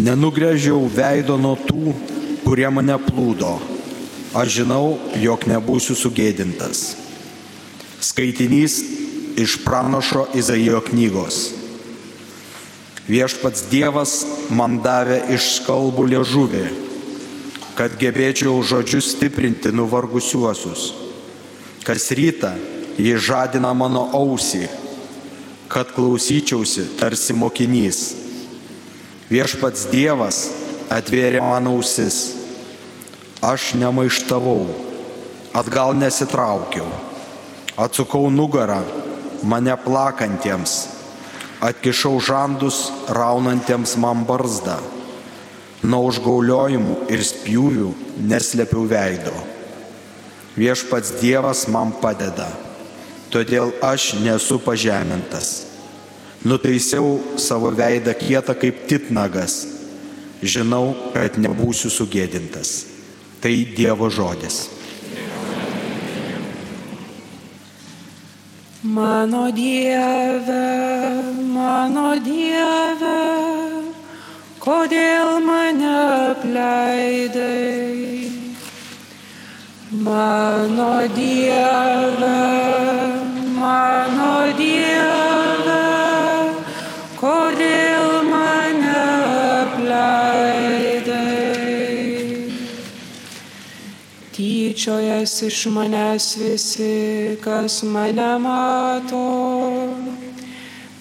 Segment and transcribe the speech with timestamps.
[0.00, 1.92] Nenugrėžiau veido nuo tų,
[2.46, 3.58] kurie mane plūdo.
[4.32, 6.94] Aš žinau, jog nebūsiu sugėdintas.
[8.00, 8.78] Skaitinys
[9.36, 11.40] iš pranašo Izaijo knygos.
[13.10, 14.14] Viešpats Dievas
[14.54, 16.64] man davė iš skalbų liežuvį,
[17.76, 20.86] kad gebėčiau žodžius stiprinti nuvargusiuosius.
[21.84, 22.54] Kas rytą
[22.96, 24.64] jį žadina mano ausį,
[25.68, 28.29] kad klausyčiausi tarsi mokinys.
[29.30, 30.48] Viešpats Dievas
[30.90, 32.16] atvėrė mano ausis.
[33.46, 34.66] Aš nemaištavau,
[35.54, 36.88] atgal nesitraukiau,
[37.78, 38.80] atsukau nugarą
[39.46, 40.74] mane plakantiems,
[41.62, 44.80] atkišau žandus raunantiems man barzdą,
[45.86, 47.94] nuo užgauliojimų ir spjūvių
[48.34, 49.38] neslėpiau veido.
[50.58, 52.50] Viešpats Dievas man padeda,
[53.30, 55.69] todėl aš nesu pažemintas.
[56.44, 59.66] Nutaisiau savo veidą kietą kaip titnagas,
[60.40, 62.86] žinau, kad nebūsiu sugėdintas.
[63.40, 64.68] Tai Dievo žodis.
[68.82, 70.64] Mano Dieve,
[71.52, 73.20] mano Dieve,
[74.64, 75.92] kodėl mane
[76.32, 77.60] apleidai?
[79.92, 82.36] Mano Dieve,
[83.60, 85.19] mano Dieve,
[94.80, 99.20] Tyčiojas iš manęs visi, kas mane mato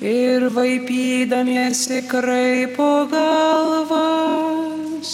[0.03, 5.13] ir vaipydamiesi kraipo galvas.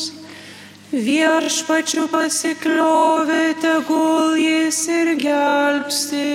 [0.90, 6.26] Viešpačių pasikliovė, tegul jis ir gelbsti.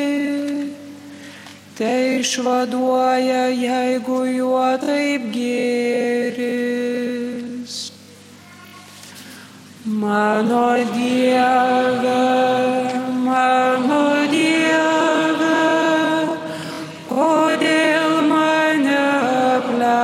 [1.83, 6.09] Tai išvaduoja, jeigu juo taip gėris.
[10.11, 11.39] Mano Dieve,
[13.23, 15.61] mano Dieve,
[17.07, 18.96] kodėl mane
[19.55, 20.02] apleidai?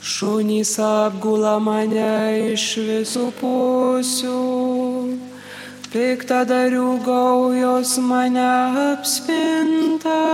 [0.00, 4.40] Šunys apgula mane iš visų pusių,
[5.92, 8.48] piktadarių gaujos mane
[8.94, 10.24] apspinta.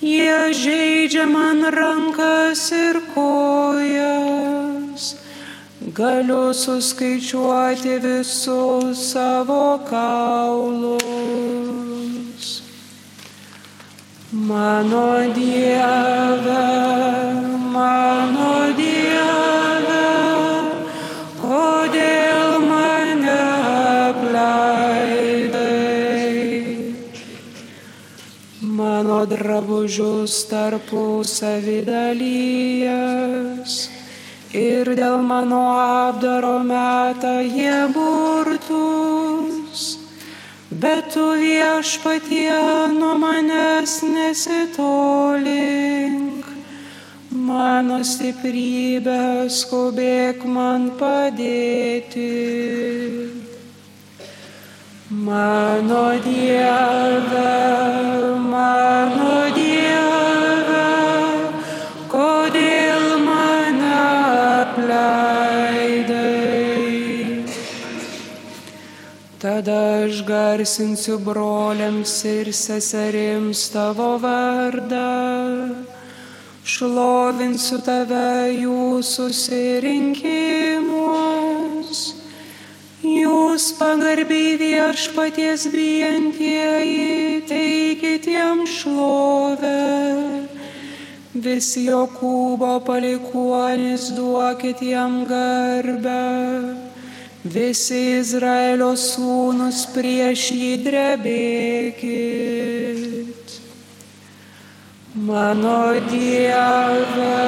[0.00, 5.16] Jie žaidžia man rankas ir kojas.
[5.90, 11.02] Galiu suskaičiuoti visus savo kaulus.
[14.30, 16.62] Mano Dieve,
[17.74, 19.07] mano Dieve,
[28.58, 33.74] Mano drabužius tarpusavį dalyjas
[34.50, 39.82] ir dėl mano apdaro meta jie burtus.
[40.74, 42.50] Bet tu viešpatie
[42.98, 44.82] nuo manęs nesitolink,
[47.30, 52.26] mano stiprybė skubėk man padėti.
[55.18, 57.50] Mano Dieve,
[58.38, 60.86] mano Dieve,
[62.06, 63.98] kodėl mane
[64.62, 66.22] apleidai?
[69.42, 75.74] Tada aš garsinsiu broliams ir seserims tavo vardą,
[76.62, 81.27] šlovinsiu tave jų susirinkimus.
[82.98, 90.48] Jūs pagarbiai viešpaties bijantieji, teikit jam šlovę.
[91.38, 96.74] Visi Jokūbo palikuonis duokit jam garbę.
[97.46, 102.02] Visi Izraelio sūnus prieš jį drebėkit.
[105.14, 107.38] Mano Dieve,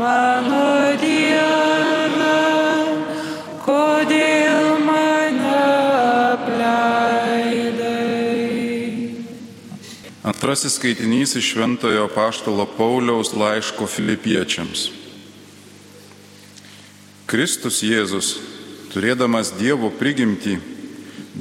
[0.00, 1.15] mano Dieve,
[10.46, 14.84] Antrasis skaitinys iš Šventojo Paštalo Pauliaus laiško filipiečiams.
[17.26, 18.28] Kristus Jėzus,
[18.92, 20.60] turėdamas Dievo prigimtį,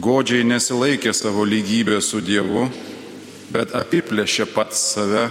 [0.01, 2.65] godžiai nesilaikė savo lygybę su Dievu,
[3.53, 5.27] bet apiplėšė pats save,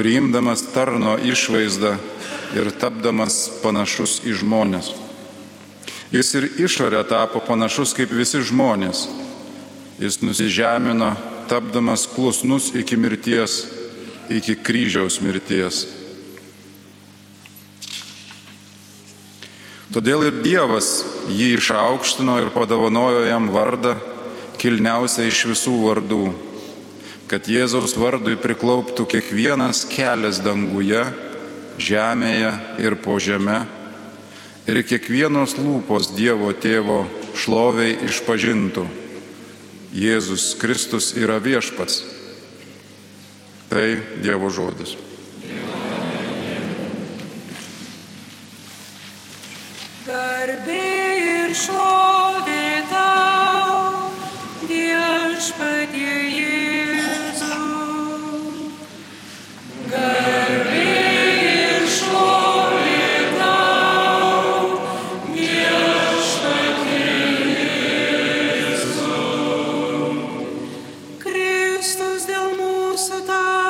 [0.00, 1.98] priimdamas tarno išvaizdą
[2.56, 4.94] ir tapdamas panašus į žmonės.
[6.16, 9.04] Jis ir išorė tapo panašus kaip visi žmonės.
[10.00, 11.12] Jis nusižemino,
[11.48, 13.64] tapdamas klusnus iki mirties
[14.30, 15.84] iki kryžiaus mirties.
[19.94, 23.94] Todėl ir Dievas jį išaukštino ir padovanojo jam vardą,
[24.60, 26.24] kilniausią iš visų vardų,
[27.30, 31.04] kad Jėzaus vardui priklauptų kiekvienas kelias danguje,
[31.78, 32.52] žemėje
[32.82, 33.62] ir po žemė,
[34.66, 37.04] ir kiekvienos lūpos Dievo tėvo
[37.38, 39.05] šloviai išpažintų.
[39.94, 42.02] Jėzus Kristus yra viešpats.
[43.70, 43.86] Tai
[44.22, 44.96] Dievo žodis.
[50.06, 50.84] Garbė
[51.22, 52.15] ir šlovė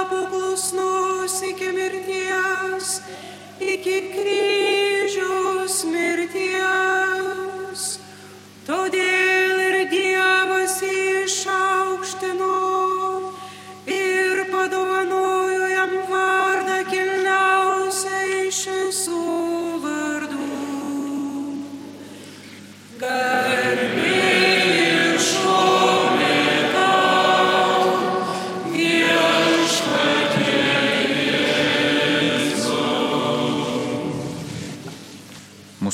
[0.07, 3.03] tapo klusnus iki mirties,
[3.61, 4.66] iki kryžiaus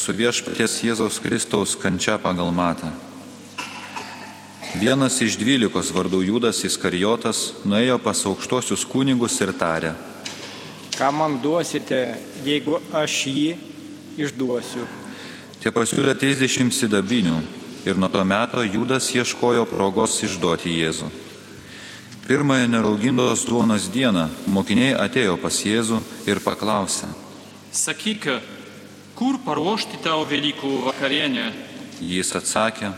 [0.03, 2.89] Mūsų viešpaties Jėzaus Kristaus kančia pagal matą.
[4.75, 9.93] Vienas iš dvylikos vardų Judas Iskarijotas nuėjo pas aukštuosius kunigus ir tarė.
[10.99, 13.53] Ką man duosite, jeigu aš jį
[14.27, 14.89] išduosiu?
[15.63, 17.37] Tie pasiūlė 30 sidabinių
[17.87, 21.13] ir nuo to meto Judas ieškojo progos išduoti Jėzų.
[22.27, 27.07] Pirmąją neraugintos duonos dieną mokiniai atėjo pas Jėzų ir paklausė.
[27.71, 28.27] Sakyk,
[29.23, 31.45] kur paruošti tau Velykų vakarienę?
[32.03, 32.89] Jis atsakė,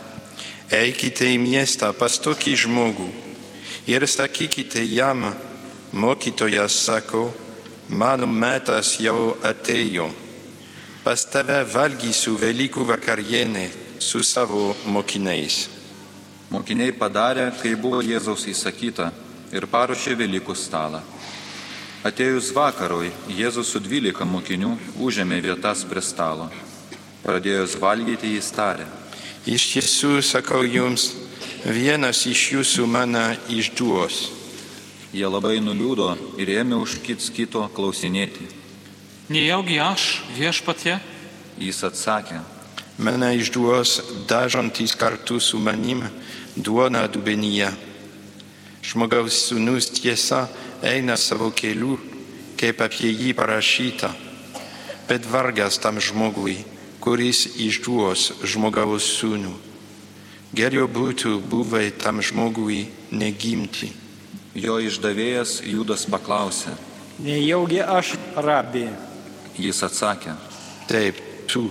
[0.73, 3.09] Eikite į miestą pas tokį žmogų
[3.93, 5.27] ir sakykite jam,
[5.93, 7.27] mokytojas sako,
[7.93, 10.09] mano metas jau atėjo.
[11.05, 13.67] Pas tave valgysiu Velykų vakarienę
[14.01, 15.67] su savo mokiniais.
[16.49, 19.13] Mokiniai padarė, kai buvo Jėzaus įsakyta
[19.53, 21.05] ir paruošė Velykų stalą.
[22.05, 26.51] Atėjus vakarui, Jėzus su dvylika mokinių užėmė vietas prie stalo.
[27.25, 28.85] Pradėjus valgyti jis tarė.
[29.49, 31.15] Iš tiesų sakau jums,
[31.65, 34.27] vienas iš jūsų mane išduos.
[35.17, 38.51] Jie labai nuliūdo ir ėmė už kits kito klausinėti.
[39.33, 40.99] Nejaugi aš viešpatie?
[41.57, 42.43] Jis atsakė,
[42.99, 46.05] Mane išduos dažantis kartu su manim
[46.55, 47.73] duona dubenyje.
[48.87, 50.45] Žmogaus sūnus tiesa
[50.85, 51.97] eina savo keliu,
[52.61, 54.13] kaip apie jį parašyta.
[55.09, 56.59] Bet vargas tam žmogui,
[57.01, 59.53] kuris išduos žmogaus sūnų.
[60.55, 63.93] Geriau būtų buvę tam žmogui negimti.
[64.55, 66.77] jo išdavėjas Judas paklausė.
[67.19, 68.89] Nejaugi aš rabė.
[69.59, 70.35] Jis atsakė,
[70.89, 71.71] Taip, tu.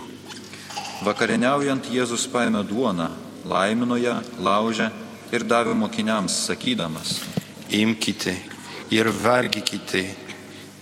[1.04, 3.10] vakarieniaujant Jėzus paėmė duoną,
[3.45, 4.89] laimino ją, laužė
[5.31, 7.19] ir davė mokiniams, sakydamas,
[7.69, 8.53] Imkite
[8.94, 10.06] ir valgykite.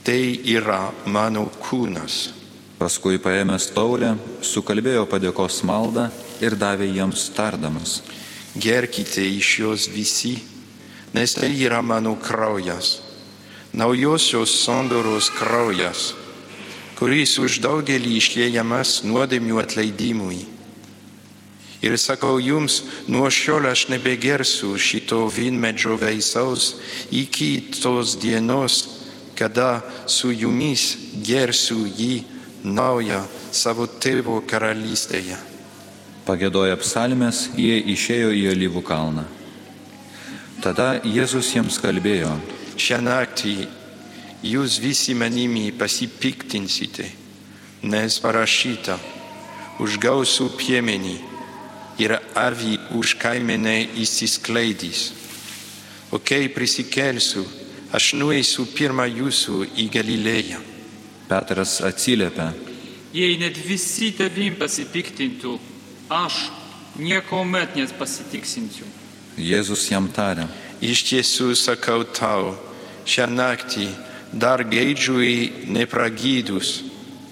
[0.04, 0.22] Tai
[0.58, 2.38] yra mano kūnas.
[2.82, 6.08] paskui paėmęs taurę, sukalbėjo padėkos maldą
[6.42, 8.00] ir davė jiems tardamas.
[8.58, 10.34] Gerkite iš jos visi,
[11.14, 12.96] nes tai yra mano kraujas,
[13.78, 16.16] naujosios sandoros kraujas,
[16.98, 20.42] kuris už daugelį išliejamas nuodėmių atleidimui.
[21.82, 26.76] Ir sakau jums, nuo šiol aš nebegersiu šito vynmedžio veisaus
[27.10, 29.02] iki tos dienos,
[29.34, 30.94] kada su jumis
[31.26, 32.22] gersiu jį
[32.64, 35.40] naują savo tėvo karalystėje.
[36.28, 39.26] Pagėdoja psalmės, jie išėjo į Alyvų kalną.
[40.62, 42.36] Tada Jėzus jiems kalbėjo,
[42.82, 43.56] Šią naktį
[44.46, 47.06] jūs visi manimi pasipiktinsite,
[47.84, 48.96] nes parašyta,
[49.82, 51.31] už gausų piemenį
[52.02, 55.12] ir avį už kaimenę įsiskleidys.
[56.12, 57.46] O kai prisikelsiu,
[57.94, 60.60] aš nueisiu pirmą jūsų į Galilėją.
[61.30, 62.50] Petras atsiliepė,
[63.12, 65.58] Jei net visi tavim pasipiktintų,
[66.08, 66.46] aš
[66.96, 68.88] nieko met nepasitiksinsiu.
[69.36, 70.46] Jėzus jam tarė,
[70.82, 72.56] Iš tiesų sakau tau,
[73.06, 73.86] šią naktį
[74.34, 76.80] dar geidžiui nepragydus,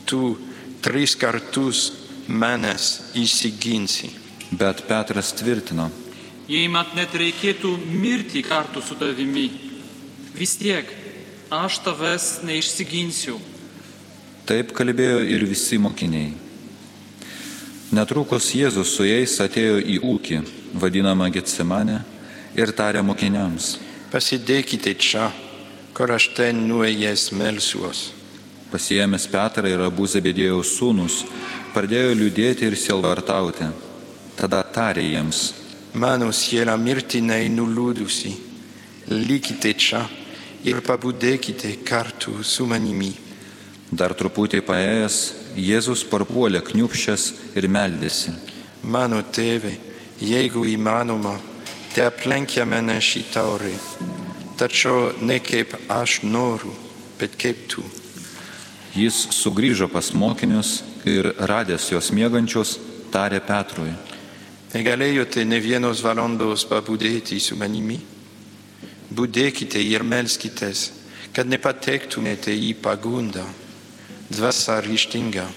[0.05, 0.35] tu
[0.85, 1.87] tris kartus
[2.29, 4.11] manęs įsiginsi.
[4.51, 5.89] Bet Petras tvirtino,
[6.49, 9.51] Jei mat net reikėtų mirti kartu su tavimi,
[10.33, 10.87] vis tiek
[11.53, 13.35] aš tavęs neišsiginsiu.
[14.49, 16.31] Taip kalbėjo ir visi mokiniai.
[17.93, 20.39] Netrukus Jėzus su jais atėjo į ūkį,
[20.81, 21.99] vadinamą Getsemane,
[22.57, 23.75] ir tarė mokiniams.
[24.09, 25.27] Pasidėkite čia,
[25.93, 28.01] kur aš ten nuėjęs melsiuos.
[28.73, 31.19] Pasijėmęs Petrą ir abu Zebedėjaus sūnus,
[31.77, 33.69] pradėjo liūdėti ir sielvartauti.
[34.39, 35.39] Tada tarė jiems.
[35.99, 38.31] Mano siela mirtinai nuliūdusi.
[39.11, 40.05] Likite čia
[40.63, 43.11] ir pabudėkite kartu su manimi.
[43.91, 45.17] Dar truputį paėjęs,
[45.59, 47.23] Jėzus parpuolė kniupščias
[47.59, 48.31] ir meldėsi.
[48.87, 49.73] Mano tėve,
[50.23, 51.33] jeigu įmanoma,
[51.91, 53.73] te aplenkia mane šį taurį.
[54.61, 56.71] Tačiau ne kaip aš noriu,
[57.19, 57.83] bet kaip tu.
[58.95, 62.77] Jis sugrįžo pas mokinius ir radęs juos miegančius,
[63.11, 63.91] tarė Petrui.
[64.69, 67.97] Negalėjote ne vienos valandos pabudėti su manimi?
[69.09, 70.91] Budėkite ir melskitės,
[71.33, 73.47] kad nepatektumėte į pagundą.
[74.29, 75.47] Dvasia ryštinga,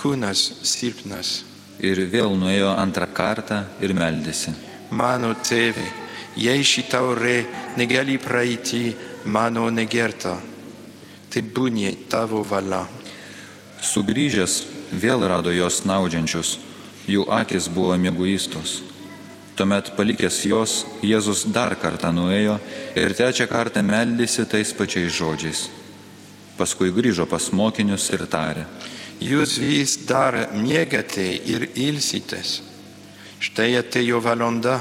[0.00, 1.42] kūnas silpnas.
[1.84, 4.54] Ir vėl nuėjo antrą kartą ir meldėsi.
[4.96, 5.84] Mano tėve,
[6.40, 7.36] jei ši taurė
[7.76, 8.94] negali praeiti
[9.24, 10.38] mano negerta,
[11.28, 12.86] tai būnė tavo valia.
[13.84, 14.62] Sugrįžęs
[14.96, 16.56] vėl rado jos naudžiančius,
[17.10, 18.80] jų akis buvo mėguistos.
[19.54, 20.72] Tuomet palikęs jos,
[21.04, 22.56] Jėzus dar kartą nuėjo
[22.98, 25.68] ir trečią kartą meldėsi tais pačiais žodžiais.
[26.58, 28.64] Paskui grįžo pas mokinius ir tarė.
[29.22, 32.62] Jūs vis dar miegate ir ilsitės.
[33.44, 34.80] Štai atėjo valanda,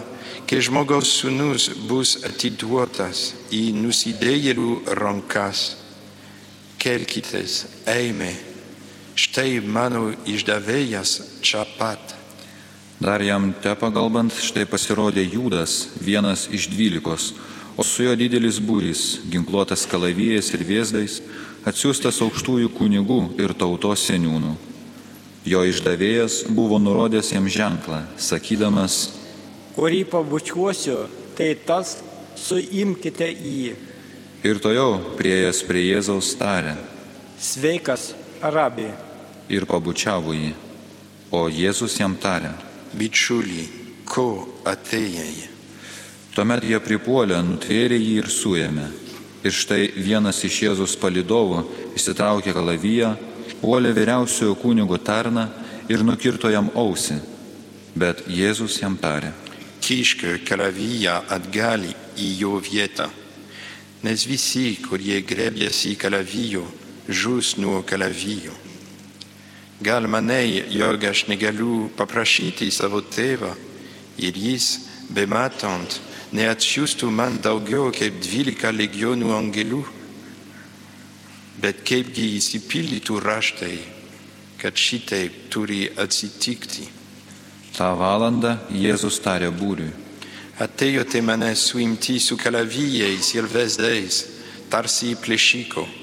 [0.49, 5.67] kai žmogaus sūnus bus atiduotas į nusidėjėlių rankas.
[6.81, 8.52] Kelkitės, eime.
[9.13, 12.15] Štai mano išdavėjas čia pat.
[13.03, 17.33] Dar jam te pagalbant, štai pasirodė Jūdas, vienas iš dvylikos,
[17.77, 21.19] o su juo didelis būris, ginkluotas kalavijais ir vėzdais,
[21.67, 24.55] atsiųstas aukštųjų kunigų ir tautos seniūnų.
[25.45, 29.19] Jo išdavėjas buvo nurodęs jam ženklą, sakydamas,
[29.73, 30.99] Kurį pabučiuosiu,
[31.33, 31.97] tai tas
[32.37, 33.73] suimkite jį.
[34.45, 36.75] ir to jau prieėjęs prie Jėzaus tarė
[37.41, 38.13] Sveikas,
[38.51, 38.91] rabi.
[39.49, 40.53] ir pabučiavo jį.
[41.33, 42.51] O Jėzus jam tarė.
[42.93, 43.65] Bičiuliai,
[44.05, 45.49] ko atėjai?
[46.33, 48.87] Tuomet jie pripuolė, nutvėrė jį ir suėmė.
[49.43, 51.63] Ir štai vienas iš Jėzus palidovų
[51.97, 53.15] įsitraukė kalaviją,
[53.61, 55.49] puolė vyriausiojo kunigo tarną
[55.91, 57.19] ir nukirto jam ausį.
[57.95, 59.33] Bet Jėzus jam tarė.
[59.83, 63.09] Kišk kalaviją atgal į jo vietą.
[64.03, 66.63] Nes visi, kurie grėbėsi kalavijo,
[67.07, 68.53] žus nuo kalavijo.
[69.83, 73.51] Gal manai, jog aš negaliu paprašyti savo tėvą
[74.23, 74.67] ir jis,
[75.11, 75.97] bematant,
[76.31, 79.81] neatsiųstų man daugiau kaip dvylika legionų angelų,
[81.59, 83.77] bet kaipgi įsipildytų raštai,
[84.61, 86.87] kad šitaip turi atsitikti.
[87.73, 89.91] Ta valanda Jėzus tarė būriui.
[90.61, 94.21] Atėjote mane suimti su kalavijais ir vesdais,
[94.69, 96.02] tarsi plėšiko.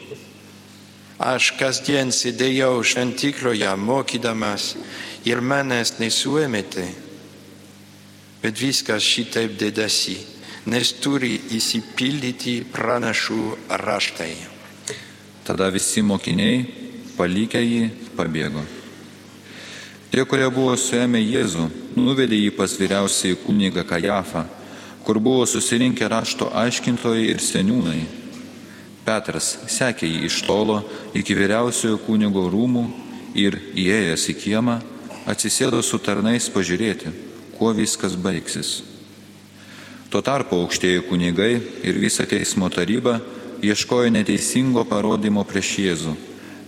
[1.20, 4.70] Aš kasdien sėdėjau šventikloje mokydamas
[5.28, 6.86] ir manęs nesuėmėte.
[8.40, 10.14] Bet viskas šitaip dėdasi,
[10.72, 13.42] nes turi įsipildyti pranašų
[13.82, 14.32] raštai.
[15.44, 16.62] Tada visi mokiniai,
[17.18, 17.82] palikę jį,
[18.16, 18.64] pabėgo.
[20.08, 21.66] Tie, kurie buvo suėmę Jėzų,
[22.00, 24.46] nuvedė jį pas vyriausiai kunigą Kajafą,
[25.04, 28.19] kur buvo susirinkę rašto aiškintojai ir seniūnai.
[29.04, 30.80] Petras sekė jį iš tolo
[31.16, 32.84] iki vyriausiojo kunigo rūmų
[33.38, 34.78] ir įėjęs į kiemą
[35.30, 37.12] atsisėdo su tarnais pažiūrėti,
[37.58, 38.80] kuo viskas baigsis.
[40.10, 41.52] Tuo tarpu aukštieji kunigai
[41.86, 43.20] ir visa teismo taryba
[43.62, 46.14] ieškojo neteisingo parodymo prieš Jėzų,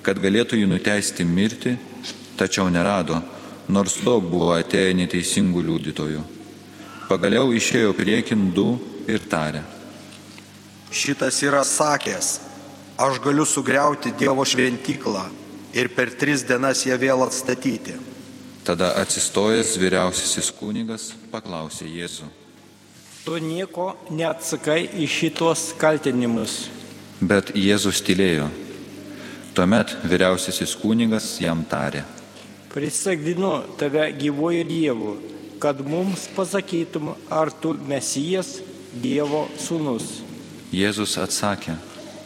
[0.04, 1.74] kad galėtų jį nuteisti mirti,
[2.38, 3.18] tačiau nerado,
[3.68, 6.22] nors daug buvo atėję neteisingų liudytojų.
[7.08, 8.76] Pagaliau išėjo priekin du
[9.10, 9.64] ir tarė.
[10.92, 12.40] Šitas yra sakęs,
[13.00, 15.22] aš galiu sugriauti Dievo šventyklą
[15.72, 17.94] ir per tris dienas ją vėl atstatyti.
[18.62, 22.28] Tada atsistojęs vyriausiasis kunigas paklausė Jėzų.
[23.24, 26.66] Tu nieko neatsakai į šitos kaltinimus.
[27.22, 28.50] Bet Jėzus tylėjo.
[29.56, 32.02] Tuomet vyriausiasis kunigas jam tarė.
[32.72, 35.16] Prisagdinu tave gyvuoju Dievu,
[35.62, 38.58] kad mums pasakytum, ar tu mesijas
[38.92, 40.20] Dievo sūnus.
[40.72, 41.74] Jėzus atsakė.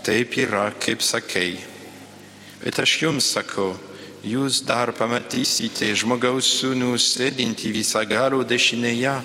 [0.07, 1.57] Taip yra, kaip sakei.
[2.61, 3.73] Bet aš jums sakau,
[4.23, 9.17] jūs dar pamatysite žmogaus sūnų sėdinti visagalo dešinėje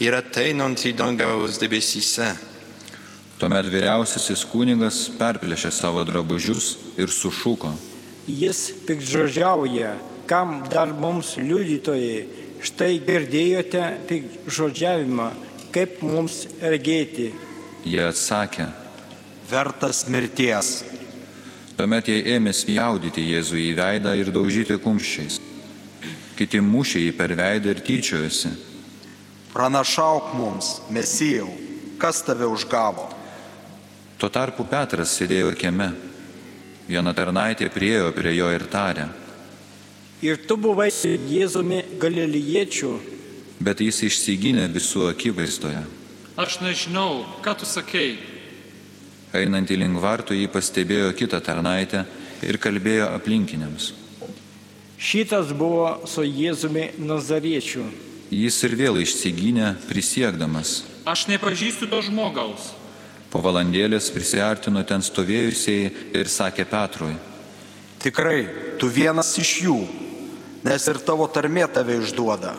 [0.00, 2.30] ir ateinantį dangaus debesyse.
[3.36, 7.74] Tuomet vyriausiasis kunigas perplėšė savo drabužius ir sušuko.
[8.24, 9.98] Jis pikžodžiauja,
[10.30, 12.40] kam dar mums liudytojai.
[12.62, 15.32] Štai girdėjote pikžodžiavimą,
[15.74, 17.32] kaip mums regėti.
[17.84, 18.68] Jie atsakė.
[19.50, 20.82] Vertas mirties.
[21.76, 25.38] Tuomet jie ėmė spjaudyti Jėzų į veidą ir daužyti kumščiais.
[26.38, 28.52] Kiti mušė jį per veidą ir tyčiojosi.
[29.52, 31.50] Pranašauk mums, Mesijau,
[32.00, 33.08] kas tave užgavo.
[34.18, 35.90] Tuo tarpu Petras sėdėjo kieme.
[36.88, 39.08] Viena tarnaitė priejo prie jo ir tarė.
[40.22, 42.92] Ir tu buvai Jėzumi Galiliečių,
[43.62, 45.82] Bet jis išsigynė visų akivaizdoje.
[46.36, 48.16] Aš nežinau, ką tu sakei.
[49.36, 52.06] Einant į lingvartų jį pastebėjo kitą tarnaitę
[52.44, 53.92] ir kalbėjo aplinkiniams.
[54.96, 57.84] šitas buvo su Jėzumi Nazariečiu.
[58.30, 60.84] Jis ir vėl išsigynė, prisiekdamas.
[61.04, 62.72] Aš nepažįstu to žmogaus.
[63.28, 67.16] Po valandėlės prisiartino ten stovėjusiai ir sakė Petrui.
[68.00, 68.46] Tikrai,
[68.78, 69.76] tu vienas iš jų,
[70.64, 72.54] nes ir tavo tarmė tave išduoda.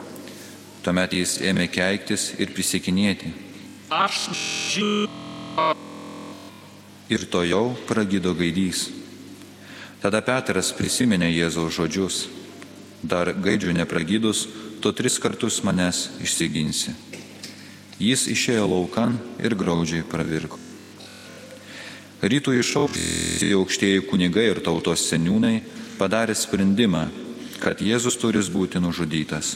[0.83, 3.33] Tuomet jis ėmė keiktis ir prisikinėti.
[3.93, 4.33] Aš
[4.73, 5.77] žinau.
[7.13, 8.87] Ir to jau pragydo gaidys.
[10.01, 12.15] Tada Petras prisiminė Jėzaus žodžius.
[13.05, 14.47] Dar gaidžių nepragydus,
[14.81, 16.95] tu tris kartus manęs išsiginsi.
[18.01, 20.57] Jis išėjo laukan ir graudžiai pravirko.
[22.23, 25.59] Rytų išaukti aukštieji kunigai ir tautos seniūnai
[25.99, 27.03] padarė sprendimą,
[27.61, 29.53] kad Jėzus turi būti nužudytas.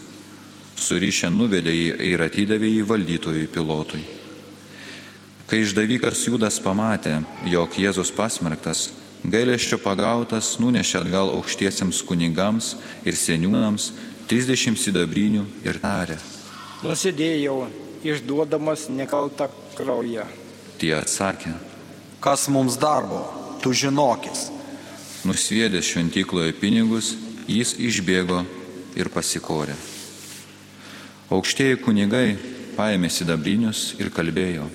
[0.77, 4.05] Surišę nuvedė jį ir atidavė jį valdytojui pilotui.
[5.47, 8.89] Kai išdavikas Judas pamatė, jog Jėzus pasmerktas,
[9.23, 12.73] gailėščio pagautas nunešė atgal aukštiesiems kunigams
[13.07, 13.93] ir seniūnams
[14.27, 16.17] 30 sidabrinių ir tarė.
[16.83, 17.61] Nusidėjau,
[18.03, 20.27] išduodamas nekaltą kraują.
[20.77, 21.55] Tie atsakė,
[22.19, 23.21] Kas mums darbo,
[23.61, 24.49] tu žinokis.
[25.25, 27.15] nusviedęs šventykloje pinigus,
[27.47, 28.43] jis išbėgo
[28.95, 29.75] ir pasikorė.
[31.29, 32.37] Aukštieji kunigai
[32.77, 34.67] paėmė sidabrinius ir kalbėjo.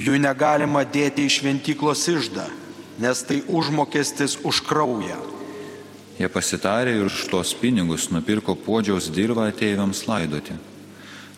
[0.00, 2.46] Jų negalima dėti į šventyklos išdą,
[3.02, 5.18] nes tai užmokestis už kraują.
[6.16, 10.56] Jie pasitarė ir už tuos pinigus nupirko podžiaus dirbą ateiviams laidoti.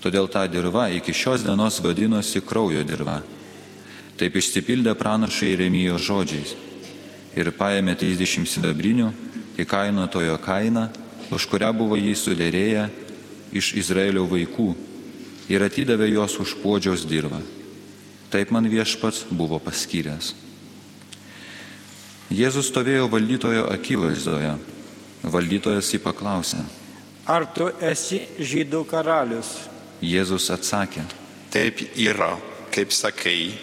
[0.05, 3.23] Todėl ta dirba iki šios dienos vadinosi kraujo dirba.
[4.21, 6.55] Taip išsipildė pranašai Iremijo žodžiais.
[7.35, 9.09] Ir paėmė 30 sidabrinių,
[9.59, 10.87] įkainotojo kainą,
[11.35, 12.85] už kurią buvo jį sudėrėję
[13.57, 14.69] iš Izraelio vaikų
[15.51, 17.41] ir atidavė juos už podžiaus dirbą.
[18.35, 20.33] Taip man viešpats buvo paskyręs.
[22.35, 24.57] Jėzus stovėjo valdytojo akivaizdoje.
[25.23, 26.65] Valdytojas jį paklausė.
[27.31, 29.53] Ar tu esi žydų karalius?
[30.03, 31.05] Jėzus atsakė.
[31.55, 32.33] Taip yra,
[32.75, 33.55] kaip sakai,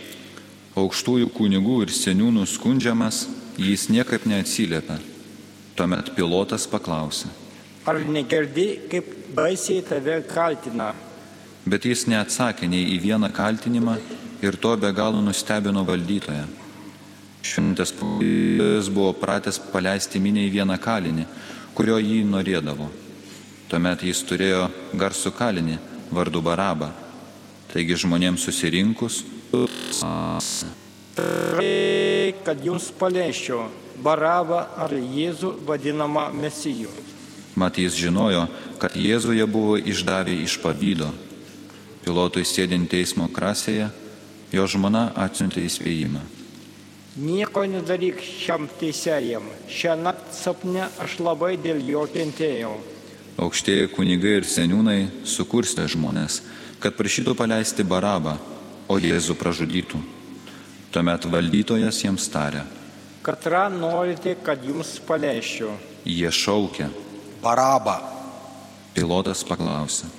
[0.80, 3.26] Aukštųjų kunigų ir seniūnų skundžiamas,
[3.60, 5.02] jis niekaip neatsiliepia.
[5.76, 7.28] Tuomet pilotas paklausė.
[7.84, 10.94] Ar negirdi, kaip baisiai tave kaltina?
[11.68, 14.00] Bet jis neatsakė nei į vieną kaltinimą
[14.42, 16.48] ir to be galo nustebino valdytoją.
[17.42, 21.26] Šventas Paulius buvo pratęs paleisti miniai vieną kalinį,
[21.74, 22.90] kurio jį norėdavo.
[23.70, 25.78] Tuomet jis turėjo garsų kalinį
[26.14, 26.92] vardu Barabą.
[27.72, 29.24] Taigi žmonėms susirinkus,
[32.44, 33.70] kad jums paleisčiau
[34.04, 36.90] Barabą ar Jėzų vadinamą Mesijų.
[37.56, 38.48] mat jis žinojo,
[38.80, 41.12] kad Jėzuje buvo išdavę iš pavydo.
[42.02, 43.92] Pilotui sėdint teismo krasėje,
[44.52, 46.22] jo žmona atsiuntė įspėjimą.
[47.22, 49.44] Nieko nedaryk šiam teisėjam.
[49.68, 52.78] Šią naktį sapne aš labai dėl jo kentėjau.
[53.42, 56.42] Aukštieji kunigai ir seniūnai sukurstė žmonės,
[56.80, 58.38] kad prašytų paleisti Barabą,
[58.88, 60.00] o Jėzų pražudytų.
[60.92, 62.64] Tuomet valdytojas jiems tarė.
[63.24, 65.76] Katrą norite, kad jums paleisčiau.
[66.08, 66.90] Jie šaukė.
[67.44, 68.00] Baraba,
[68.92, 70.10] Pilotas paklausė.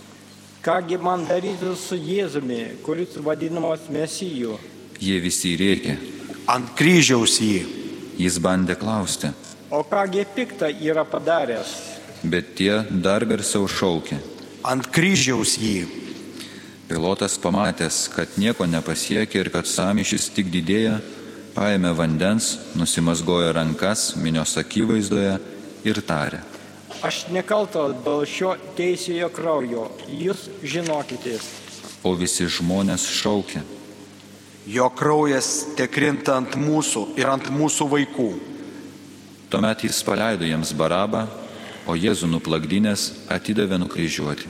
[0.62, 4.58] Kągi man daryti su Jėzumi, kuris vadinamas Mesijų?
[5.02, 5.96] Jie visi rėkė.
[6.46, 7.62] ant kryžiaus jį.
[8.18, 9.32] Jis bandė klausti,
[9.70, 11.68] O kągi piktą yra padaręs?
[12.22, 14.18] bet tie dar garsiau šaukė.
[14.62, 15.86] Ant kryžiaus jį.
[16.88, 21.00] Pilotas pamatęs, kad nieko nepasiekė ir kad samišis tik didėja,
[21.56, 25.38] paėmė vandens, nusimasgojo rankas minios akivaizdoje
[25.84, 26.38] ir tarė.
[27.00, 29.88] Aš nekaltas dėl šio teisėjo kraujo.
[30.12, 31.38] Jūs žinokite.
[32.04, 33.62] O visi žmonės šaukė.
[34.68, 38.28] Jo kraujas tekrinta ant mūsų ir ant mūsų vaikų.
[39.50, 41.26] Tuomet jis paleido jiems barabą,
[41.86, 44.48] o Jėzų nuplakdinės atidavė nukryžiuoti.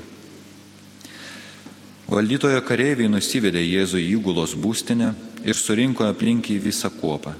[2.13, 5.15] Valdytojo kareiviai nusivedė Jėzų į įgulos būstinę
[5.49, 7.33] ir surinko aplink į visą kuopą.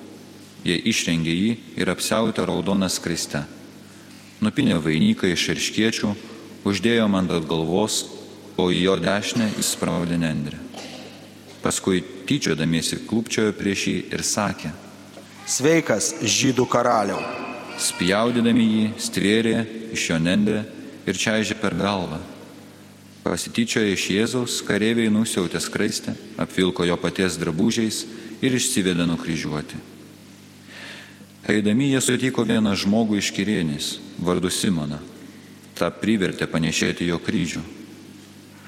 [0.65, 3.45] Jie išrengė jį ir apsiautė raudoną skraistę.
[4.43, 6.13] Nupinė vainiką iš erškiečių,
[6.67, 8.03] uždėjo man ant galvos,
[8.59, 10.59] o į jo dešinę įspraudė nendrę.
[11.63, 14.73] Paskui tyčiodamiesi klūpčiojo prieš jį ir sakė,
[15.47, 17.19] Sveikas, žydų karaliau.
[17.79, 20.65] spjaudydami jį, stvėrė iš jo nendrę
[21.07, 22.21] ir čiaižė per galvą.
[23.25, 28.05] Pasityčiojo iš Jėzaus, kareiviai nusiautė skraistę, apvilko jo paties drabužiais
[28.43, 29.79] ir išsivedė nukryžiuoti.
[31.43, 35.01] Eidami jie sutiko vieną žmogų iš Kirienės, vardu Simoną.
[35.75, 37.63] Ta privertė panešėti jo kryžių.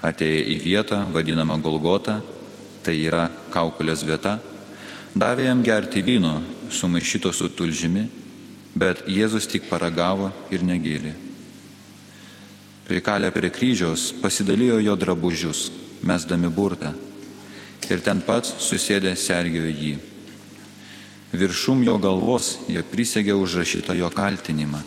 [0.02, 2.16] Atėję į vietą, vadinamą Golgotą,
[2.82, 4.40] tai yra kaukulės vieta,
[5.14, 6.40] davė jam gerti vyno,
[6.74, 8.08] sumaišyto su tulžimi,
[8.74, 11.14] bet Jėzus tik paragavo ir negėlė.
[12.88, 15.70] Prikalę prie kryžiaus pasidalijo jo drabužius,
[16.02, 16.90] mesdami burtą,
[17.86, 19.94] ir ten pats susėdė sergėjo jį.
[21.34, 24.82] Viršum jo galvos jie prisegė užrašytą jo kaltinimą.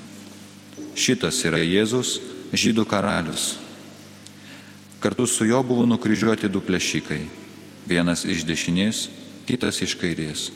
[0.98, 2.18] Šitas yra Jėzus,
[2.56, 3.58] žydų karalius.
[5.04, 7.28] Kartu su juo buvo nukryžiuoti du plėšikai-
[7.92, 9.10] vienas iš dešinės,
[9.46, 10.50] kitas iš kairės.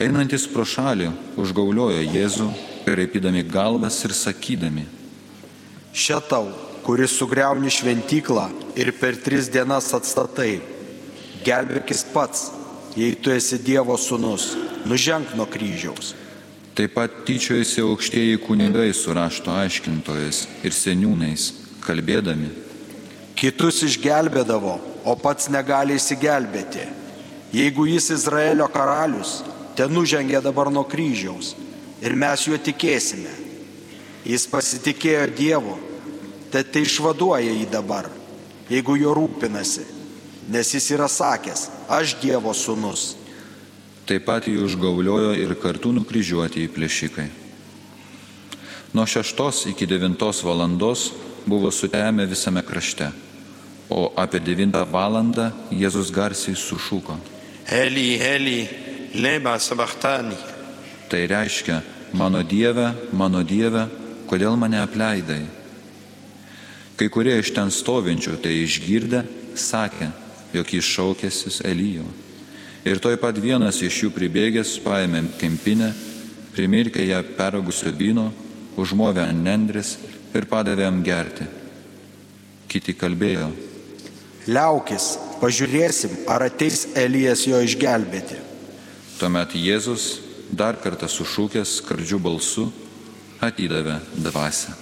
[0.00, 2.48] Einantis pro šalį užgauliojo Jėzų,
[2.86, 4.86] reipydami galvas ir sakydami,
[5.92, 6.46] Šitau,
[6.80, 8.46] kuris sugriauni šventyklą
[8.80, 10.62] ir per tris dienas atstatai.
[11.44, 12.46] Gelbėkis pats,
[12.96, 14.52] jei tu esi Dievo sūnus,
[14.88, 16.14] nuženk nuo kryžiaus.
[16.72, 21.50] Taip pat tyčiojasi aukštieji kunigai su rašto aiškintojais ir seniūnais,
[21.84, 22.48] kalbėdami,
[23.42, 26.84] Kitus išgelbėdavo, o pats negali įsigelbėti.
[27.50, 29.40] Jeigu jis Izraelio karalius,
[29.74, 31.56] te nužengė dabar nuo kryžiaus
[32.06, 33.32] ir mes juo tikėsime.
[34.22, 35.74] Jis pasitikėjo Dievu,
[36.54, 38.06] te tai išvaduoja jį dabar,
[38.70, 39.88] jeigu jo rūpinasi,
[40.54, 43.16] nes jis yra sakęs, aš Dievo sūnus.
[44.08, 47.28] taip pat jį užgauliojo ir kartu nukryžiuoti į plėšikai.
[48.92, 51.12] Nuo šeštos iki devintos valandos
[51.46, 53.08] buvo sutemę visame krašte,
[53.88, 57.16] o apie devintą valandą Jėzus garsiai sušuko.
[57.70, 58.68] Eli, Eli,
[59.14, 60.36] lema sabachthani.
[61.08, 61.80] Tai reiškia,
[62.12, 63.86] mano Dieve, mano Dieve,
[64.28, 65.44] kodėl mane apleidai?
[66.96, 69.22] Kai kurie iš ten stovinčių tai išgirdę,
[69.56, 70.10] sakė,
[70.54, 72.06] jog jis šaukėsis Elijo.
[72.84, 75.92] Ir toj pat vienas iš jų pribėgęs paėmė kempinę,
[76.54, 78.30] primirkė ją peragusio vyno,
[78.76, 79.96] užmovė ant nendrės
[80.34, 81.46] ir padavė jam gerti.
[82.72, 83.50] Kiti kalbėjo,
[84.50, 88.40] Liaukis, pažiūrėsim, ar ateis Elijas jo išgelbėti.
[89.20, 90.18] tuomet Jėzus
[90.50, 92.72] dar kartą sušūkęs skardžių balsu
[93.38, 94.81] atidavė dvasę.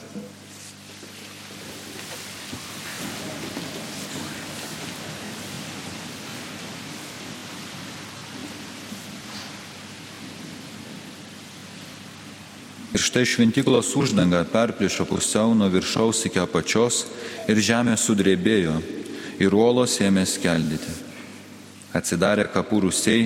[13.00, 17.06] Ir štai šventyklos uždanga perplišo pusiau nuo viršaus iki apačios
[17.48, 18.74] ir žemė sudrebėjo
[19.40, 20.92] ir uolos ėmė skeldyti.
[21.96, 23.22] Atsidarė kapų rusiai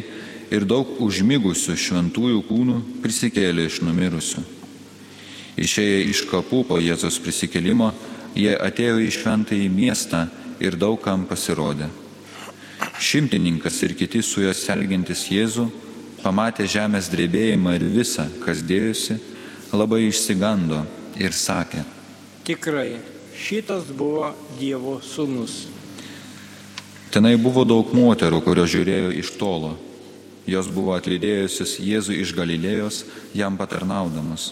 [0.54, 4.44] ir daug užmigusių šventųjų kūnų prisikėlė iš numirusių.
[5.66, 7.90] Išėję iš kapų po Jėzos prisikėlimo,
[8.38, 10.28] jie atėjo į šventąjį miestą
[10.62, 11.90] ir daugam pasirodė.
[13.02, 15.66] Šimtininkas ir kiti su juo sergintis Jėzų
[16.22, 19.33] pamatė žemės drebėjimą ir visą, kas dėjosi,
[19.74, 20.84] labai išsigando
[21.20, 21.84] ir sakė,
[22.44, 22.98] Tikrai,
[23.32, 25.62] šitas buvo Dievo sūnus.
[27.08, 29.70] Tenai buvo daug moterų, kurios žiūrėjo iš tolo.
[30.44, 32.98] Jos buvo atlydėjusios Jėzų iš Galilėjos,
[33.32, 34.50] jam patarnaudamas.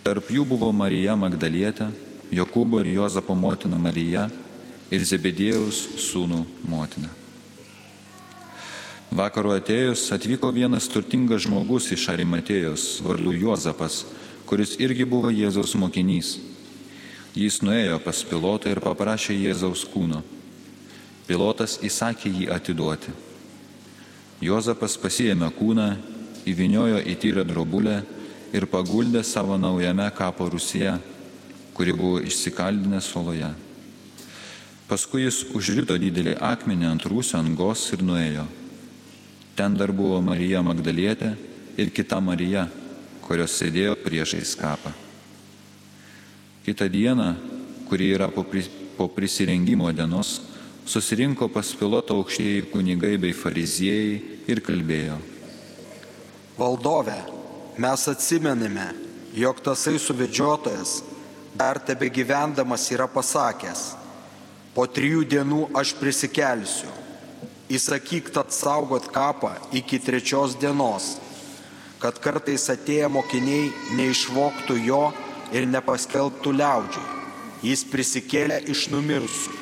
[0.00, 1.90] Tarp jų buvo Marija Magdalietė,
[2.32, 4.24] Jokūbo ir Jozapo motina Marija
[4.88, 7.12] ir Zebedėjaus sūnų motina.
[9.12, 14.06] Vakaro atėjus atvyko vienas turtingas žmogus iš Arimatėjos, vardu Juozapas,
[14.52, 16.34] kuris irgi buvo Jėzaus mokinys.
[17.32, 20.18] Jis nuėjo pas pilotą ir paprašė Jėzaus kūno.
[21.24, 23.14] Pilotas įsakė jį atiduoti.
[24.44, 25.86] Jozapas pasiėmė kūną,
[26.44, 28.02] įviniojo į tyrę drobulę
[28.52, 30.98] ir paguldė savo naujame kapo rusyje,
[31.72, 33.48] kuri buvo išsikaldinę soloje.
[34.84, 38.44] Paskui jis užrito didelį akmenį ant rūsio angos ir nuėjo.
[39.56, 41.32] Ten dar buvo Marija Magdalietė
[41.80, 42.68] ir kita Marija,
[43.24, 44.92] kurios sėdėjo priešais kapą.
[46.62, 47.34] Kita diena,
[47.88, 48.62] kuri yra po, pri,
[48.96, 50.40] po prisirengimo dienos,
[50.86, 55.18] susirinko pas piloto aukštieji kunigai bei fariziejai ir kalbėjo.
[56.58, 57.16] Valdove,
[57.80, 58.90] mes atsimename,
[59.34, 61.00] jog tasai suvedžiotojas
[61.56, 63.92] dar tebe gyvendamas yra pasakęs,
[64.72, 67.02] po trijų dienų aš prisikelsiu.
[67.72, 71.16] įsakyk tad saugot kapą iki trečios dienos,
[72.02, 75.02] kad kartais atėję mokiniai neišvoktų jo
[75.54, 77.08] ir nepaskelbtų liaudžiai.
[77.62, 79.54] Jis prisikėlė iš numirusių.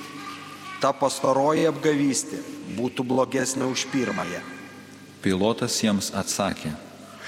[0.80, 2.40] Ta pastaroji apgavystė
[2.78, 4.40] būtų blogesnė už pirmąją.
[5.20, 6.72] Pilotas jiems atsakė,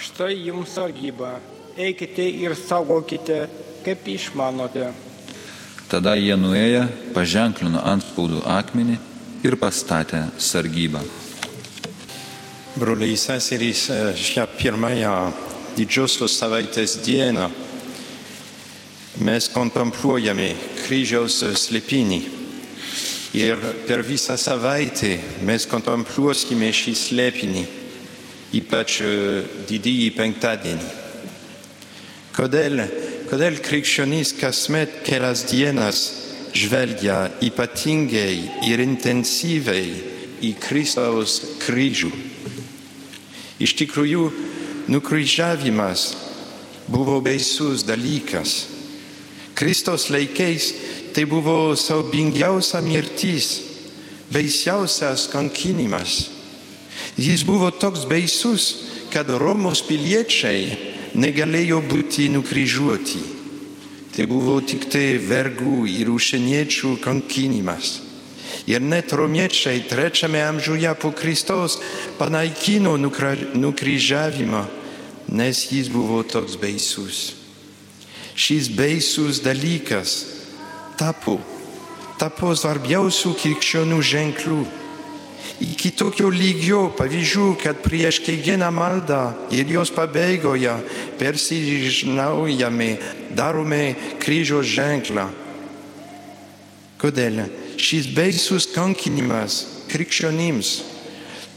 [0.02, 1.36] Štai jums sargyba.
[1.78, 3.46] Eikite ir saugokite,
[3.84, 4.92] kaip išmanote.
[5.88, 8.96] tada jie nuėję paženklino ant spaudų akmenį
[9.44, 11.02] ir pastatė sargybą.
[12.74, 15.32] Broliai seserys, e, šią pirmąją
[15.76, 17.50] didžiosios savaitės dieną
[19.20, 20.46] mes kontempliuojame
[20.78, 22.20] kryžiaus slėpinį.
[23.36, 27.66] Ir per visą savaitę mes kontempliuosime šį slėpinį,
[28.56, 29.12] ypač e,
[29.68, 30.90] didįjį penktadienį.
[32.32, 32.86] Kodėl,
[33.28, 36.04] kodėl krikščionys kasmet kelias dienas
[36.56, 39.98] žvelgia ypatingai ir intensyviai
[40.40, 42.31] į Kristaus kryžių?
[43.62, 44.26] Iš tikrųjų,
[44.90, 46.12] nukryžiavimas
[46.90, 48.66] buvo baisus dalykas.
[49.54, 50.72] Kristos laikais
[51.14, 53.60] tai buvo siaubingiausia mirtis,
[54.32, 56.30] baisiausias kankinimas.
[57.16, 60.72] Jis buvo toks baisus, kad Romos piliečiai
[61.14, 63.22] negalėjo būti nukryžiuoti.
[64.12, 68.00] Tai buvo tik tai vergų ir užsieniečių kankinimas.
[68.66, 71.82] Net romiečiai trečiame amžiuje po Kristos
[72.14, 74.62] panaikino nukra- nukryžiavimą,
[75.34, 77.34] nes jis buvo toks baisus.
[78.38, 80.24] Šis baisus dalykas
[80.94, 81.40] tapo,
[82.22, 84.62] tapo svarbiausių krikščionių ženklų.
[85.62, 90.74] Iki tokio lygio pavyzdžių, kad prieš kiekvieną maldą ir jos pabaigoje
[91.18, 92.90] persižnaujame,
[93.34, 95.26] darome kryžiaus ženklą.
[97.02, 97.42] Kodėl
[97.82, 100.68] šis baisus kankinimas krikščionims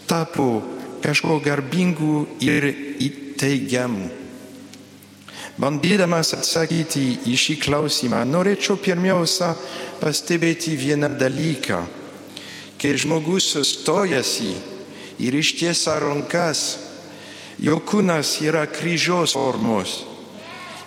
[0.10, 0.64] tapo
[1.04, 2.66] kažko garbingų ir
[3.06, 4.08] įteigiamų?
[5.62, 9.54] Bandydamas atsakyti į šį klausimą, norėčiau pirmiausia
[10.02, 11.78] pastebėti vieną dalyką.
[12.76, 14.50] Kai žmogus stojasi
[15.24, 16.66] ir ištiesia rankas,
[17.62, 20.02] jo kūnas yra kryžiaus formos,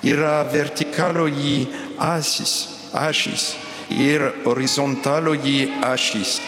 [0.05, 1.64] yra vertikaloji
[1.96, 2.59] asis,
[2.92, 3.48] ašis
[3.90, 6.38] ir horizontaloji ašis.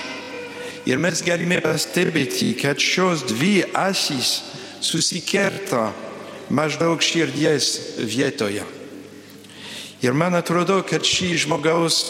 [0.88, 4.30] Ir mes galime pastebėti, kad šios dvi ašys
[4.80, 5.90] susikerta
[6.50, 8.64] maždaug širdies vietoje.
[10.00, 12.00] Ir man atrodo, kad ši žmogaus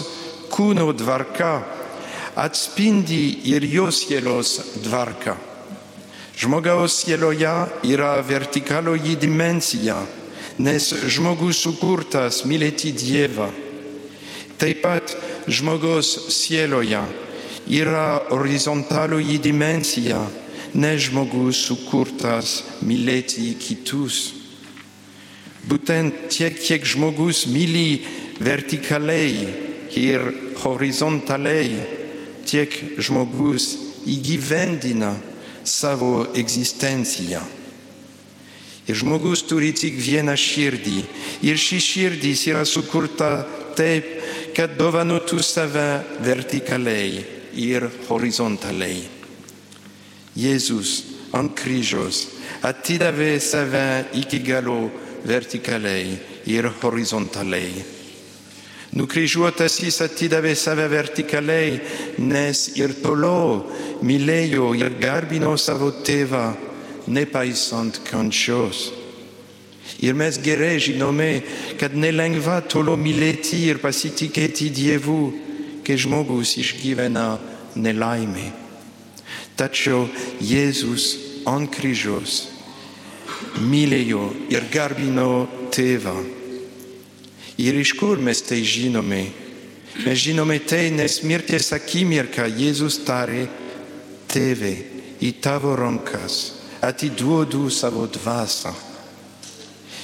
[0.51, 1.59] kūno tvarka
[2.39, 5.35] atspindi ir jos sielos tvarką.
[6.41, 7.51] Žmogaus sieloje
[7.91, 9.99] yra vertikaloji dimensija,
[10.63, 13.51] nes žmogus sukurtas mylėti Dievą.
[14.61, 15.15] Taip pat
[15.49, 17.01] žmogaus sieloje
[17.73, 20.19] yra horizontaloji dimensija,
[20.75, 24.19] nes žmogus sukurtas mylėti kitus.
[25.65, 28.03] Būtent tiek, kiek žmogus myli
[28.41, 29.49] vertikaliai
[29.97, 30.29] ir
[30.61, 31.81] horizontaliai,
[32.45, 33.71] tiek žmogus
[34.09, 35.15] įgyvendina
[35.65, 37.41] savo egzistenciją.
[38.91, 41.01] Ir žmogus turi tik vieną širdį.
[41.47, 43.31] Ir ši širdis yra sukurta
[43.79, 44.09] taip,
[44.61, 47.23] kad dovanotų save vertikaliai
[47.57, 48.99] ir horizontaliai.
[50.37, 50.91] Jėzus
[51.33, 52.19] ant kryžiaus
[52.69, 53.87] atidavė save
[54.21, 54.91] iki galo
[55.25, 56.13] vertikaliai
[56.53, 57.87] ir horizontaliai.
[59.01, 61.81] Nukryžiuotasis atidavė save vertikaliai,
[62.21, 63.63] nes ir toliau
[64.05, 66.51] mylėjo ir garbino savo tėvą,
[67.09, 68.91] nepaisant kančios.
[70.01, 71.43] Ir mes gerai žinome,
[71.77, 75.21] kad nelengva toliau mylėti ir pasitikėti Dievu,
[75.85, 77.35] kai žmogus išgyvena
[77.77, 78.49] nelaimę.
[79.61, 80.07] Tačiau
[80.41, 82.47] Jėzus ant kryžiaus
[83.61, 86.17] mylėjo ir garbino tėvą.
[87.61, 89.27] Ir iš kur mes tai žinome?
[90.01, 93.49] Mes žinome tai, nes mirties akimirką Jėzus tarė,
[94.31, 94.77] tėve,
[95.21, 96.39] į tavo rankas
[96.81, 98.73] atiduodu savo dvasą.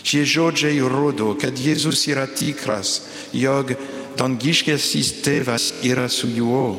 [0.06, 3.00] Šie žodžiai rodo, kad Jėzus yra tikras,
[3.34, 3.72] jog
[4.14, 6.78] dangiškasis tėvas yra su juo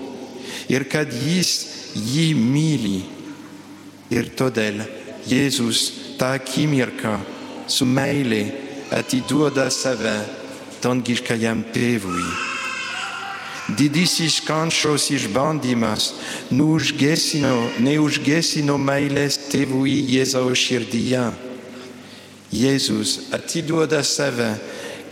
[0.72, 1.52] ir kad jis
[1.96, 3.02] jį myli.
[4.16, 4.80] Ir todėl
[5.28, 7.18] Jėzus tą akimirką
[7.68, 8.46] su meilė
[8.96, 10.16] atiduoda save
[10.80, 12.24] dangiškajam tėvui.
[13.76, 16.14] Didysis kančios išbandymas
[16.56, 17.68] neužgesino,
[18.80, 21.47] meilės tėvui Jėzaus širdyje.
[22.58, 24.56] Jėzus atiduoda save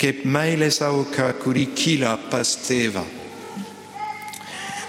[0.01, 3.03] kaip meilės auka, kuri kyla pas tėvą.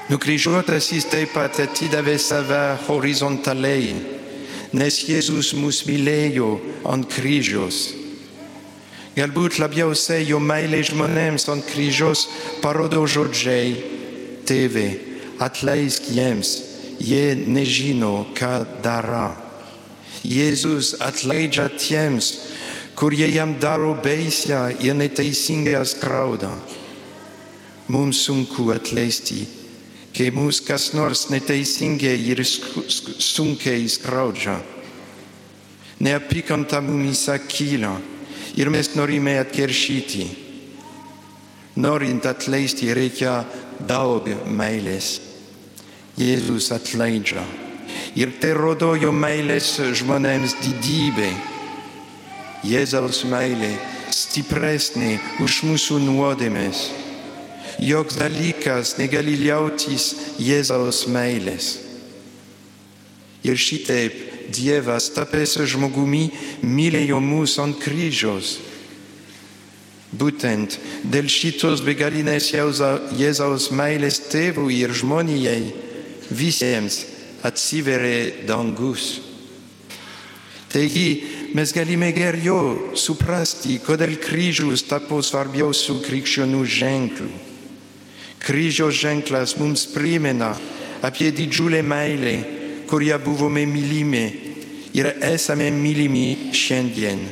[0.06, 3.96] Nukryžiuotasis taip pat atidavė save horizontaliai,
[4.76, 6.52] nes Jėzus mus mylėjo
[6.86, 7.80] ant kryžiaus.
[9.16, 12.26] Galbūt labiausiai jo meilė žmonėms ant kryžiaus
[12.62, 13.72] parodo žodžiai,
[14.46, 14.86] tėve,
[15.42, 16.52] atleisk jiems,
[17.00, 19.45] jie nežino, ką daro.
[20.24, 22.32] Jėzus atleidžia tiems,
[22.96, 26.50] kurie jam daro baisę ir neteisingą skriaudą.
[27.88, 29.44] Mums sunku atleisti,
[30.16, 34.56] kai mus kas nors neteisingai ir sunkiai skriaudžia.
[36.00, 37.94] Neapykanta mumisa kyla
[38.56, 40.26] ir mes norime atkeršyti.
[41.76, 43.44] Norint atleisti reikia
[43.88, 45.20] daug meilės.
[46.16, 47.44] Jėzus atleidžia.
[48.14, 51.32] Ir tai rodo jo meilės žmonėms didybė.
[52.66, 53.74] Jėzaus meilė
[54.10, 56.86] stipresnė už mūsų nuodėmės.
[57.82, 61.74] Joks dalykas negali liautis Jėzaus meilės.
[63.44, 66.30] Ir šitaip Dievas tapęs žmogumi
[66.62, 68.56] mylėjo mus ant kryžiaus.
[70.16, 75.74] Būtent dėl šitos begalinės Jėzaus meilės tėvui ir žmonijai
[76.30, 77.02] visiems
[77.46, 79.20] atsiveria dangus.
[80.76, 87.28] Taigi mes galime geriau suprasti, kodėl kryžius tapo svarbiausių krikščionių ženklų.
[88.42, 90.52] Kryžiaus ženklas mums primena
[91.06, 92.34] apie didžiulę meilę,
[92.90, 94.26] kuria buvome mylimi
[94.94, 97.24] ir esame mylimi šiandien.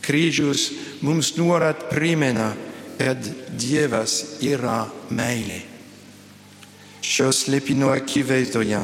[0.00, 0.70] Kryžius
[1.04, 2.54] mums nuolat primena,
[2.98, 3.20] kad
[3.56, 5.60] Dievas yra meilė.
[7.04, 8.80] Šios slėpinio akivaizdoje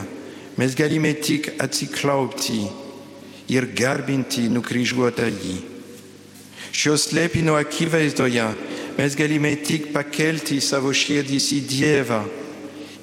[0.57, 2.63] mes galime tik atsiklaupti
[3.53, 5.57] ir garbinti nukryžiuotąjį.
[6.77, 8.47] Šios slėpinio akivaizdoje
[8.97, 12.23] mes galime tik pakelti savo širdis į Dievą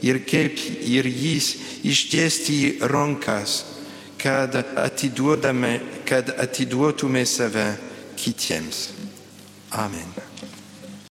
[0.03, 1.53] ir kaip ir jis
[1.87, 2.59] ištiesti
[2.91, 3.63] rankas,
[4.17, 4.55] kad,
[6.05, 7.69] kad atiduotume save
[8.19, 8.89] kitiems.
[9.71, 10.22] Amen.